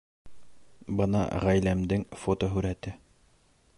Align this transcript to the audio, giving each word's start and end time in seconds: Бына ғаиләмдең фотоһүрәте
Бына 1.01 1.21
ғаиләмдең 1.43 2.07
фотоһүрәте 2.23 2.95